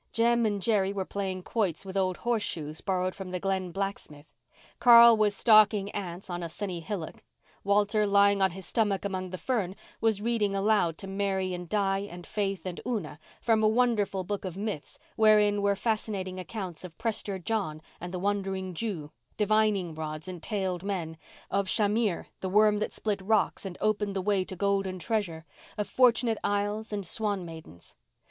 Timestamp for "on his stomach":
8.41-9.05